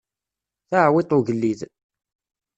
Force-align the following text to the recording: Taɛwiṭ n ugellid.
Taɛwiṭ 0.69 1.09
n 1.13 1.17
ugellid. 1.17 1.61